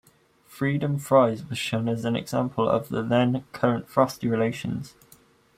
[0.47, 4.95] Freedom fries was shown as an example of the then-current frosty relations.